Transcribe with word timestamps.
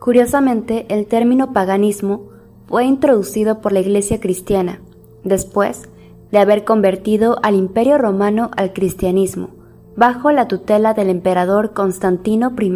Curiosamente, 0.00 0.86
el 0.88 1.06
término 1.06 1.52
paganismo 1.52 2.22
fue 2.66 2.86
introducido 2.86 3.60
por 3.60 3.72
la 3.72 3.80
Iglesia 3.80 4.18
cristiana, 4.18 4.80
después 5.24 5.90
de 6.32 6.38
haber 6.38 6.64
convertido 6.64 7.38
al 7.42 7.54
Imperio 7.54 7.98
romano 7.98 8.50
al 8.56 8.72
cristianismo, 8.72 9.50
bajo 9.96 10.32
la 10.32 10.48
tutela 10.48 10.94
del 10.94 11.10
emperador 11.10 11.74
Constantino 11.74 12.52
I. 12.58 12.72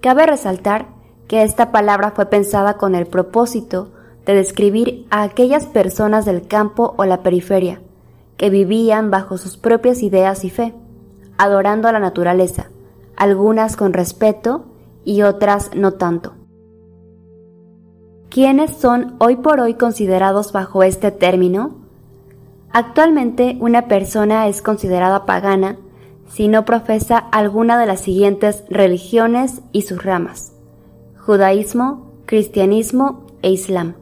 Cabe 0.00 0.26
resaltar 0.26 0.88
que 1.28 1.44
esta 1.44 1.70
palabra 1.70 2.10
fue 2.10 2.26
pensada 2.26 2.78
con 2.78 2.96
el 2.96 3.06
propósito 3.06 3.90
de 4.24 4.34
describir 4.34 5.06
a 5.10 5.22
aquellas 5.22 5.66
personas 5.66 6.24
del 6.24 6.48
campo 6.48 6.94
o 6.98 7.04
la 7.04 7.22
periferia, 7.22 7.80
que 8.36 8.50
vivían 8.50 9.12
bajo 9.12 9.38
sus 9.38 9.56
propias 9.56 10.02
ideas 10.02 10.44
y 10.44 10.50
fe, 10.50 10.74
adorando 11.38 11.86
a 11.86 11.92
la 11.92 12.00
naturaleza, 12.00 12.70
algunas 13.16 13.76
con 13.76 13.92
respeto 13.92 14.64
y 15.06 15.22
otras 15.22 15.70
no 15.74 15.92
tanto. 15.92 16.34
¿Quiénes 18.28 18.76
son 18.76 19.14
hoy 19.18 19.36
por 19.36 19.60
hoy 19.60 19.74
considerados 19.74 20.52
bajo 20.52 20.82
este 20.82 21.10
término? 21.12 21.76
Actualmente 22.72 23.56
una 23.60 23.88
persona 23.88 24.48
es 24.48 24.60
considerada 24.60 25.24
pagana 25.24 25.78
si 26.28 26.48
no 26.48 26.64
profesa 26.66 27.16
alguna 27.16 27.78
de 27.78 27.86
las 27.86 28.00
siguientes 28.00 28.64
religiones 28.68 29.62
y 29.72 29.82
sus 29.82 30.02
ramas, 30.02 30.52
judaísmo, 31.24 32.12
cristianismo 32.26 33.26
e 33.42 33.52
islam. 33.52 33.94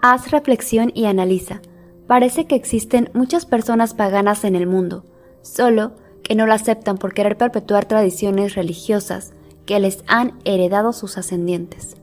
Haz 0.00 0.30
reflexión 0.30 0.92
y 0.94 1.06
analiza. 1.06 1.60
Parece 2.06 2.46
que 2.46 2.54
existen 2.54 3.10
muchas 3.14 3.46
personas 3.46 3.94
paganas 3.94 4.44
en 4.44 4.54
el 4.54 4.66
mundo, 4.66 5.04
solo 5.42 5.92
que 6.22 6.34
no 6.34 6.46
lo 6.46 6.54
aceptan 6.54 6.98
por 6.98 7.14
querer 7.14 7.36
perpetuar 7.36 7.84
tradiciones 7.84 8.54
religiosas 8.54 9.32
que 9.66 9.78
les 9.80 10.02
han 10.06 10.38
heredado 10.44 10.92
sus 10.92 11.18
ascendientes. 11.18 11.96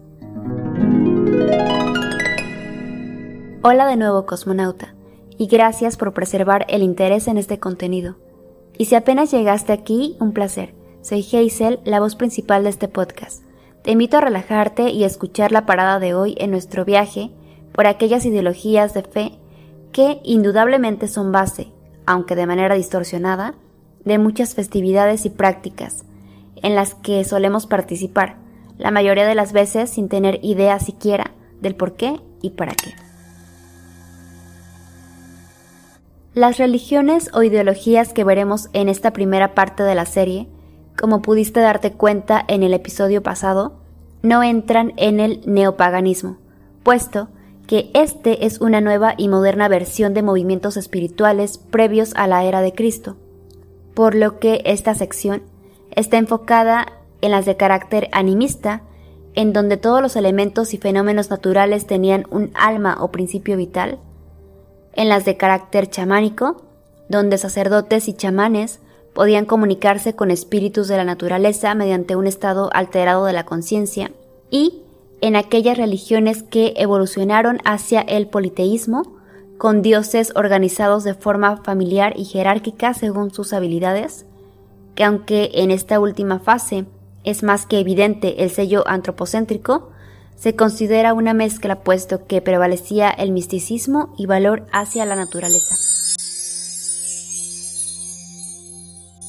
Hola 3.61 3.87
de 3.87 3.97
nuevo 3.97 4.25
cosmonauta, 4.25 4.95
y 5.37 5.47
gracias 5.47 5.97
por 5.97 6.13
preservar 6.13 6.65
el 6.69 6.83
interés 6.83 7.27
en 7.27 7.37
este 7.37 7.59
contenido. 7.59 8.15
Y 8.77 8.85
si 8.85 8.95
apenas 8.95 9.31
llegaste 9.31 9.73
aquí, 9.73 10.15
un 10.19 10.31
placer. 10.31 10.73
Soy 11.01 11.21
Hazel, 11.21 11.79
la 11.83 11.99
voz 11.99 12.15
principal 12.15 12.63
de 12.63 12.69
este 12.69 12.87
podcast. 12.87 13.43
Te 13.81 13.91
invito 13.91 14.17
a 14.17 14.21
relajarte 14.21 14.89
y 14.89 15.03
a 15.03 15.07
escuchar 15.07 15.51
la 15.51 15.65
parada 15.65 15.99
de 15.99 16.13
hoy 16.13 16.35
en 16.37 16.51
nuestro 16.51 16.85
viaje 16.85 17.31
por 17.71 17.87
aquellas 17.87 18.25
ideologías 18.25 18.93
de 18.93 19.03
fe 19.03 19.39
que 19.91 20.19
indudablemente 20.23 21.07
son 21.07 21.31
base, 21.31 21.71
aunque 22.05 22.35
de 22.35 22.45
manera 22.45 22.75
distorsionada, 22.75 23.55
de 24.05 24.17
muchas 24.17 24.55
festividades 24.55 25.25
y 25.25 25.29
prácticas 25.29 26.05
en 26.61 26.75
las 26.75 26.95
que 26.95 27.23
solemos 27.23 27.67
participar, 27.67 28.37
la 28.77 28.91
mayoría 28.91 29.25
de 29.25 29.35
las 29.35 29.53
veces 29.53 29.89
sin 29.89 30.09
tener 30.09 30.39
idea 30.41 30.79
siquiera 30.79 31.31
del 31.61 31.75
por 31.75 31.93
qué 31.93 32.19
y 32.41 32.51
para 32.51 32.73
qué. 32.73 32.93
Las 36.33 36.57
religiones 36.57 37.29
o 37.33 37.43
ideologías 37.43 38.13
que 38.13 38.23
veremos 38.23 38.69
en 38.73 38.87
esta 38.87 39.11
primera 39.11 39.55
parte 39.55 39.83
de 39.83 39.95
la 39.95 40.05
serie, 40.05 40.47
como 40.97 41.21
pudiste 41.21 41.59
darte 41.59 41.91
cuenta 41.91 42.43
en 42.47 42.63
el 42.63 42.73
episodio 42.73 43.23
pasado, 43.23 43.79
no 44.21 44.43
entran 44.43 44.93
en 44.97 45.19
el 45.19 45.41
neopaganismo, 45.45 46.37
puesto 46.83 47.29
que 47.67 47.89
este 47.93 48.45
es 48.45 48.61
una 48.61 48.81
nueva 48.81 49.15
y 49.17 49.27
moderna 49.27 49.67
versión 49.67 50.13
de 50.13 50.23
movimientos 50.23 50.77
espirituales 50.77 51.57
previos 51.57 52.13
a 52.15 52.27
la 52.27 52.43
era 52.43 52.61
de 52.61 52.73
Cristo 52.73 53.17
por 53.93 54.15
lo 54.15 54.39
que 54.39 54.61
esta 54.65 54.95
sección 54.95 55.43
está 55.91 56.17
enfocada 56.17 56.93
en 57.21 57.31
las 57.31 57.45
de 57.45 57.57
carácter 57.57 58.09
animista, 58.11 58.81
en 59.35 59.53
donde 59.53 59.77
todos 59.77 60.01
los 60.01 60.15
elementos 60.15 60.73
y 60.73 60.77
fenómenos 60.77 61.29
naturales 61.29 61.85
tenían 61.87 62.25
un 62.29 62.51
alma 62.53 62.97
o 62.99 63.11
principio 63.11 63.57
vital, 63.57 63.99
en 64.93 65.09
las 65.09 65.25
de 65.25 65.37
carácter 65.37 65.87
chamánico, 65.89 66.63
donde 67.09 67.37
sacerdotes 67.37 68.07
y 68.07 68.13
chamanes 68.13 68.79
podían 69.13 69.45
comunicarse 69.45 70.15
con 70.15 70.31
espíritus 70.31 70.87
de 70.87 70.97
la 70.97 71.03
naturaleza 71.03 71.73
mediante 71.75 72.15
un 72.15 72.27
estado 72.27 72.69
alterado 72.73 73.25
de 73.25 73.33
la 73.33 73.45
conciencia, 73.45 74.11
y 74.49 74.81
en 75.21 75.35
aquellas 75.35 75.77
religiones 75.77 76.43
que 76.43 76.73
evolucionaron 76.77 77.59
hacia 77.65 78.01
el 78.01 78.27
politeísmo, 78.27 79.18
con 79.59 79.81
dioses 79.81 80.31
organizados 80.35 81.03
de 81.03 81.13
forma 81.13 81.57
familiar 81.57 82.13
y 82.15 82.23
jerárquica 82.23 82.93
según 82.93 83.31
sus 83.31 83.51
habilidades, 83.51 84.25
que 84.95 85.03
aunque 85.03 85.51
en 85.53 85.69
esta 85.69 85.99
última 85.99 86.39
fase 86.39 86.85
es 87.25 87.43
más 87.43 87.65
que 87.65 87.77
evidente 87.77 88.41
el 88.41 88.51
sello 88.51 88.87
antropocéntrico, 88.87 89.89
se 90.37 90.55
considera 90.55 91.13
una 91.13 91.33
mezcla 91.33 91.81
puesto 91.81 92.25
que 92.25 92.41
prevalecía 92.41 93.09
el 93.09 93.33
misticismo 93.33 94.13
y 94.17 94.27
valor 94.27 94.65
hacia 94.71 95.05
la 95.05 95.17
naturaleza. 95.17 95.75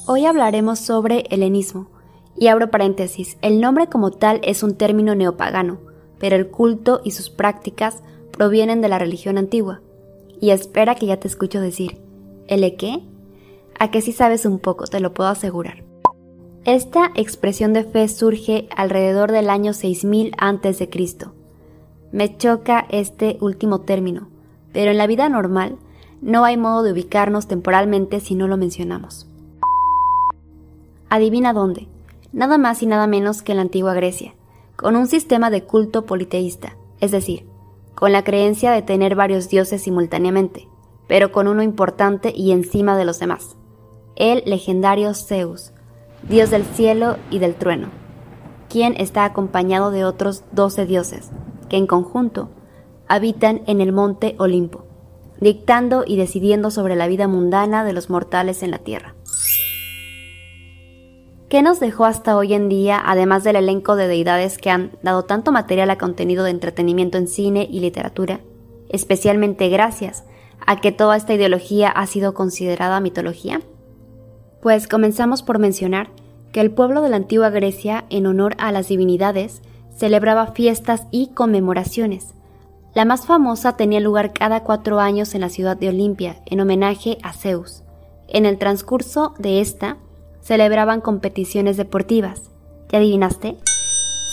Hoy 0.06 0.26
hablaremos 0.26 0.78
sobre 0.78 1.24
helenismo, 1.30 1.88
y 2.36 2.46
abro 2.46 2.70
paréntesis, 2.70 3.36
el 3.42 3.60
nombre 3.60 3.88
como 3.88 4.12
tal 4.12 4.38
es 4.44 4.62
un 4.62 4.76
término 4.76 5.16
neopagano, 5.16 5.80
pero 6.20 6.36
el 6.36 6.50
culto 6.50 7.00
y 7.02 7.10
sus 7.10 7.30
prácticas 7.30 8.04
provienen 8.30 8.80
de 8.80 8.88
la 8.88 9.00
religión 9.00 9.36
antigua 9.36 9.80
y 10.40 10.50
espera 10.50 10.94
que 10.94 11.06
ya 11.06 11.18
te 11.18 11.28
escucho 11.28 11.60
decir, 11.60 12.00
¿el 12.48 12.76
qué? 12.76 13.00
A 13.78 13.90
que 13.90 14.00
sí 14.00 14.12
sabes 14.12 14.46
un 14.46 14.58
poco, 14.58 14.86
te 14.86 15.00
lo 15.00 15.14
puedo 15.14 15.30
asegurar. 15.30 15.84
Esta 16.64 17.10
expresión 17.14 17.72
de 17.72 17.84
fe 17.84 18.08
surge 18.08 18.68
alrededor 18.76 19.32
del 19.32 19.48
año 19.48 19.72
6000 19.72 20.32
a.C. 20.38 20.88
Me 22.12 22.36
choca 22.36 22.86
este 22.90 23.38
último 23.40 23.80
término, 23.80 24.28
pero 24.72 24.90
en 24.90 24.98
la 24.98 25.06
vida 25.06 25.28
normal 25.28 25.78
no 26.20 26.44
hay 26.44 26.56
modo 26.56 26.82
de 26.82 26.92
ubicarnos 26.92 27.46
temporalmente 27.46 28.20
si 28.20 28.34
no 28.34 28.46
lo 28.46 28.56
mencionamos. 28.56 29.26
Adivina 31.08 31.52
dónde, 31.52 31.88
nada 32.32 32.58
más 32.58 32.82
y 32.82 32.86
nada 32.86 33.06
menos 33.06 33.42
que 33.42 33.52
en 33.52 33.56
la 33.56 33.62
antigua 33.62 33.94
Grecia, 33.94 34.34
con 34.76 34.96
un 34.96 35.06
sistema 35.06 35.50
de 35.50 35.64
culto 35.64 36.04
politeísta, 36.04 36.76
es 37.00 37.10
decir, 37.10 37.46
con 37.94 38.12
la 38.12 38.24
creencia 38.24 38.72
de 38.72 38.82
tener 38.82 39.14
varios 39.14 39.48
dioses 39.48 39.82
simultáneamente, 39.82 40.68
pero 41.06 41.32
con 41.32 41.48
uno 41.48 41.62
importante 41.62 42.32
y 42.34 42.52
encima 42.52 42.96
de 42.96 43.04
los 43.04 43.18
demás, 43.18 43.56
el 44.16 44.42
legendario 44.46 45.14
Zeus, 45.14 45.72
dios 46.28 46.50
del 46.50 46.64
cielo 46.64 47.16
y 47.30 47.38
del 47.38 47.54
trueno, 47.54 47.88
quien 48.68 48.94
está 48.96 49.24
acompañado 49.24 49.90
de 49.90 50.04
otros 50.04 50.44
doce 50.52 50.86
dioses, 50.86 51.30
que 51.68 51.76
en 51.76 51.86
conjunto 51.86 52.50
habitan 53.08 53.62
en 53.66 53.80
el 53.80 53.92
monte 53.92 54.36
Olimpo, 54.38 54.84
dictando 55.40 56.04
y 56.06 56.16
decidiendo 56.16 56.70
sobre 56.70 56.96
la 56.96 57.08
vida 57.08 57.26
mundana 57.26 57.82
de 57.82 57.92
los 57.92 58.10
mortales 58.10 58.62
en 58.62 58.70
la 58.70 58.78
tierra. 58.78 59.14
¿Qué 61.50 61.62
nos 61.62 61.80
dejó 61.80 62.04
hasta 62.04 62.36
hoy 62.36 62.54
en 62.54 62.68
día, 62.68 63.02
además 63.04 63.42
del 63.42 63.56
elenco 63.56 63.96
de 63.96 64.06
deidades 64.06 64.56
que 64.56 64.70
han 64.70 64.92
dado 65.02 65.24
tanto 65.24 65.50
material 65.50 65.90
a 65.90 65.98
contenido 65.98 66.44
de 66.44 66.52
entretenimiento 66.52 67.18
en 67.18 67.26
cine 67.26 67.66
y 67.68 67.80
literatura? 67.80 68.38
Especialmente 68.88 69.68
gracias 69.68 70.22
a 70.64 70.80
que 70.80 70.92
toda 70.92 71.16
esta 71.16 71.34
ideología 71.34 71.88
ha 71.88 72.06
sido 72.06 72.34
considerada 72.34 73.00
mitología. 73.00 73.62
Pues 74.62 74.86
comenzamos 74.86 75.42
por 75.42 75.58
mencionar 75.58 76.10
que 76.52 76.60
el 76.60 76.70
pueblo 76.70 77.02
de 77.02 77.08
la 77.08 77.16
antigua 77.16 77.50
Grecia, 77.50 78.04
en 78.10 78.28
honor 78.28 78.54
a 78.58 78.70
las 78.70 78.86
divinidades, 78.86 79.60
celebraba 79.96 80.52
fiestas 80.52 81.08
y 81.10 81.32
conmemoraciones. 81.34 82.28
La 82.94 83.04
más 83.04 83.26
famosa 83.26 83.76
tenía 83.76 83.98
lugar 83.98 84.32
cada 84.32 84.62
cuatro 84.62 85.00
años 85.00 85.34
en 85.34 85.40
la 85.40 85.48
ciudad 85.48 85.76
de 85.76 85.88
Olimpia, 85.88 86.42
en 86.46 86.60
homenaje 86.60 87.18
a 87.24 87.32
Zeus. 87.32 87.82
En 88.28 88.46
el 88.46 88.56
transcurso 88.56 89.34
de 89.40 89.60
esta, 89.60 89.96
celebraban 90.40 91.00
competiciones 91.00 91.76
deportivas. 91.76 92.50
¿Ya 92.90 92.98
adivinaste? 92.98 93.56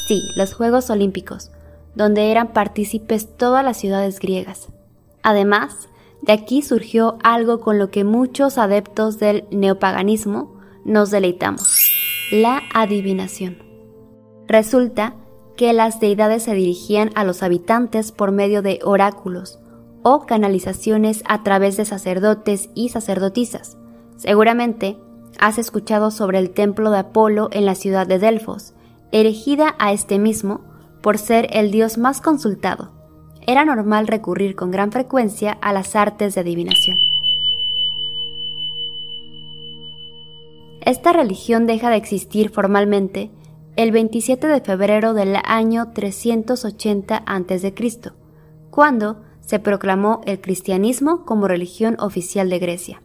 Sí, 0.07 0.21
los 0.36 0.54
Juegos 0.54 0.89
Olímpicos, 0.89 1.51
donde 1.95 2.31
eran 2.31 2.54
partícipes 2.54 3.36
todas 3.38 3.63
las 3.63 3.77
ciudades 3.77 4.19
griegas. 4.19 4.69
Además, 5.21 5.89
de 6.21 6.33
aquí 6.33 6.62
surgió 6.62 7.18
algo 7.24 7.59
con 7.59 7.77
lo 7.77 7.89
que 7.89 8.04
muchos 8.04 8.57
adeptos 8.57 9.19
del 9.19 9.45
neopaganismo 9.51 10.57
nos 10.86 11.12
deleitamos, 11.12 11.92
la 12.31 12.62
adivinación. 12.74 13.57
Resulta 14.48 15.15
que 15.57 15.74
las 15.74 16.00
deidades 16.00 16.44
se 16.44 16.53
dirigían 16.53 17.12
a 17.15 17.24
los 17.24 17.44
habitantes 17.44 18.12
por 18.12 18.31
medio 18.31 18.62
de 18.62 18.80
oráculos 18.83 19.60
o 20.03 20.25
canalizaciones 20.25 21.24
a 21.27 21.44
través 21.44 21.75
de 21.75 21.83
sacerdotes 21.83 22.69
y 22.75 22.89
sacerdotisas. 22.89 23.77
Seguramente 24.15 24.98
has 25.39 25.57
escuchado 25.57 26.12
sobre 26.12 26.39
el 26.39 26.51
templo 26.51 26.91
de 26.91 27.00
Apolo 27.00 27.50
en 27.51 27.65
la 27.65 27.75
ciudad 27.75 28.07
de 28.07 28.19
Delfos, 28.19 28.74
erigida 29.12 29.75
a 29.79 29.94
este 29.94 30.19
mismo 30.19 30.62
por 31.01 31.18
ser 31.18 31.47
el 31.51 31.71
dios 31.71 31.97
más 31.97 32.21
consultado. 32.21 32.91
Era 33.45 33.63
normal 33.63 34.07
recurrir 34.07 34.56
con 34.56 34.71
gran 34.71 34.91
frecuencia 34.91 35.53
a 35.62 35.71
las 35.74 35.95
artes 35.95 36.35
de 36.35 36.41
adivinación. 36.41 36.97
Esta 40.81 41.13
religión 41.13 41.65
deja 41.65 41.89
de 41.89 41.97
existir 41.97 42.50
formalmente 42.50 43.31
el 43.75 43.91
27 43.91 44.47
de 44.47 44.62
febrero 44.62 45.13
del 45.13 45.38
año 45.44 45.91
380 45.94 47.24
a.C., 47.25 47.74
cuando 48.69 49.21
se 49.41 49.59
proclamó 49.59 50.21
el 50.25 50.41
cristianismo 50.41 51.25
como 51.25 51.47
religión 51.47 51.95
oficial 52.00 52.50
de 52.50 52.59
Grecia. 52.59 53.01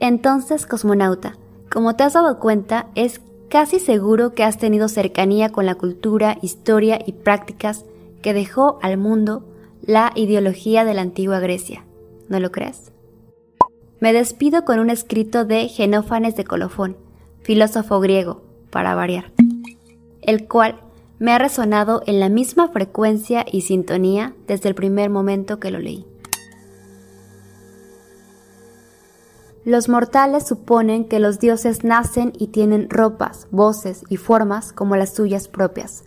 Entonces, 0.00 0.66
cosmonauta, 0.66 1.36
como 1.70 1.96
te 1.96 2.04
has 2.04 2.12
dado 2.12 2.38
cuenta, 2.38 2.88
es 2.94 3.20
casi 3.48 3.78
seguro 3.78 4.34
que 4.34 4.44
has 4.44 4.58
tenido 4.58 4.88
cercanía 4.88 5.50
con 5.50 5.66
la 5.66 5.74
cultura, 5.74 6.38
historia 6.42 6.98
y 7.04 7.12
prácticas 7.12 7.84
que 8.22 8.34
dejó 8.34 8.78
al 8.82 8.96
mundo 8.98 9.44
la 9.82 10.12
ideología 10.14 10.84
de 10.84 10.94
la 10.94 11.02
antigua 11.02 11.40
Grecia. 11.40 11.84
¿No 12.28 12.40
lo 12.40 12.50
crees? 12.50 12.92
Me 14.00 14.12
despido 14.12 14.64
con 14.64 14.78
un 14.78 14.90
escrito 14.90 15.44
de 15.44 15.68
Genófanes 15.68 16.36
de 16.36 16.44
Colofón, 16.44 16.96
filósofo 17.42 18.00
griego, 18.00 18.42
para 18.70 18.94
variar, 18.94 19.32
el 20.22 20.48
cual 20.48 20.80
me 21.18 21.32
ha 21.32 21.38
resonado 21.38 22.02
en 22.06 22.18
la 22.20 22.28
misma 22.28 22.68
frecuencia 22.68 23.46
y 23.50 23.62
sintonía 23.62 24.34
desde 24.46 24.68
el 24.68 24.74
primer 24.74 25.10
momento 25.10 25.60
que 25.60 25.70
lo 25.70 25.78
leí. 25.78 26.06
Los 29.64 29.88
mortales 29.88 30.46
suponen 30.46 31.06
que 31.06 31.18
los 31.18 31.40
dioses 31.40 31.84
nacen 31.84 32.34
y 32.38 32.48
tienen 32.48 32.90
ropas, 32.90 33.46
voces 33.50 34.04
y 34.10 34.18
formas 34.18 34.74
como 34.74 34.94
las 34.94 35.14
suyas 35.14 35.48
propias. 35.48 36.04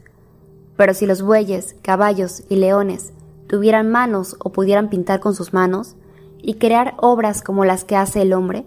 Pero 0.75 0.93
si 0.93 1.07
los 1.07 1.23
bueyes, 1.23 1.75
caballos 1.81 2.43
y 2.49 2.57
leones 2.57 3.13
tuvieran 3.47 3.89
manos 3.89 4.35
o 4.39 4.51
pudieran 4.51 4.89
pintar 4.89 5.19
con 5.19 5.33
sus 5.33 5.53
manos, 5.53 5.95
y 6.39 6.55
crear 6.55 6.93
obras 6.97 7.41
como 7.41 7.65
las 7.65 7.83
que 7.83 7.95
hace 7.95 8.21
el 8.21 8.33
hombre, 8.33 8.65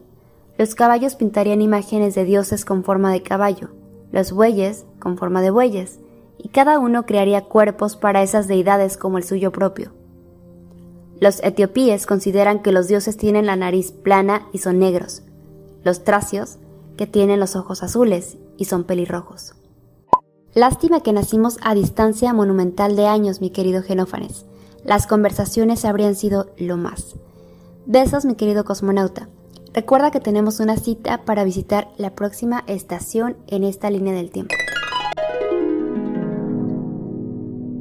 los 0.58 0.74
caballos 0.74 1.14
pintarían 1.14 1.62
imágenes 1.62 2.16
de 2.16 2.24
dioses 2.24 2.64
con 2.64 2.82
forma 2.82 3.12
de 3.12 3.22
caballo, 3.22 3.68
los 4.10 4.32
bueyes 4.32 4.86
con 4.98 5.16
forma 5.16 5.40
de 5.40 5.50
bueyes, 5.50 6.00
y 6.36 6.48
cada 6.48 6.80
uno 6.80 7.06
crearía 7.06 7.44
cuerpos 7.44 7.94
para 7.94 8.22
esas 8.22 8.48
deidades 8.48 8.96
como 8.96 9.18
el 9.18 9.24
suyo 9.24 9.52
propio. 9.52 9.92
Los 11.20 11.42
etiopíes 11.44 12.06
consideran 12.06 12.60
que 12.62 12.72
los 12.72 12.88
dioses 12.88 13.18
tienen 13.18 13.44
la 13.44 13.54
nariz 13.54 13.92
plana 13.92 14.48
y 14.52 14.58
son 14.58 14.78
negros, 14.78 15.22
los 15.84 16.02
tracios 16.02 16.56
que 16.96 17.06
tienen 17.06 17.38
los 17.38 17.56
ojos 17.56 17.82
azules 17.82 18.38
y 18.56 18.64
son 18.64 18.84
pelirrojos. 18.84 19.54
Lástima 20.54 21.02
que 21.02 21.12
nacimos 21.12 21.58
a 21.62 21.74
distancia 21.74 22.32
monumental 22.32 22.96
de 22.96 23.06
años, 23.06 23.40
mi 23.42 23.50
querido 23.50 23.82
Genófanes. 23.82 24.46
Las 24.82 25.06
conversaciones 25.06 25.84
habrían 25.84 26.14
sido 26.14 26.50
lo 26.56 26.78
más. 26.78 27.16
Besos, 27.84 28.24
mi 28.24 28.34
querido 28.34 28.64
cosmonauta. 28.64 29.28
Recuerda 29.74 30.10
que 30.10 30.20
tenemos 30.20 30.58
una 30.58 30.76
cita 30.76 31.24
para 31.24 31.44
visitar 31.44 31.88
la 31.98 32.14
próxima 32.14 32.64
estación 32.66 33.36
en 33.46 33.62
esta 33.62 33.90
línea 33.90 34.14
del 34.14 34.30
tiempo. 34.30 34.54